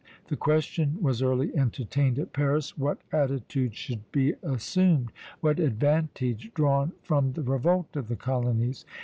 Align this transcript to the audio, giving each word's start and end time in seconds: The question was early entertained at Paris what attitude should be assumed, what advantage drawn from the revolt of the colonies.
The 0.29 0.35
question 0.35 0.97
was 0.99 1.21
early 1.21 1.55
entertained 1.55 2.17
at 2.17 2.33
Paris 2.33 2.75
what 2.75 2.97
attitude 3.11 3.75
should 3.75 4.11
be 4.11 4.33
assumed, 4.41 5.11
what 5.41 5.59
advantage 5.59 6.51
drawn 6.55 6.93
from 7.03 7.33
the 7.33 7.43
revolt 7.43 7.95
of 7.95 8.07
the 8.07 8.15
colonies. 8.15 8.83